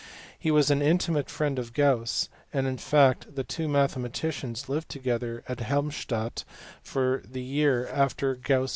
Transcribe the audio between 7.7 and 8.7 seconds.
after Gauss PFAFF.